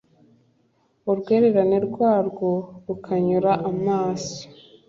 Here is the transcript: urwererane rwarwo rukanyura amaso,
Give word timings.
urwererane 1.11 1.77
rwarwo 1.87 2.49
rukanyura 2.85 3.51
amaso, 3.69 4.41